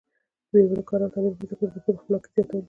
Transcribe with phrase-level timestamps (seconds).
[0.47, 2.59] د میرمنو کار او تعلیم مهم دی ځکه چې ښځو خپلواکۍ زیاتولو سبب دی.